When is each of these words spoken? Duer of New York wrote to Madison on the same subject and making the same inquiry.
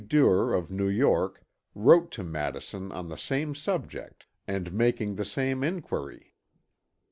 Duer 0.07 0.51
of 0.55 0.71
New 0.71 0.87
York 0.89 1.43
wrote 1.75 2.09
to 2.13 2.23
Madison 2.23 2.91
on 2.91 3.07
the 3.07 3.17
same 3.19 3.53
subject 3.53 4.25
and 4.47 4.73
making 4.73 5.13
the 5.13 5.23
same 5.25 5.63
inquiry. 5.63 6.33